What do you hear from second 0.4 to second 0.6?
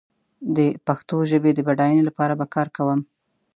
د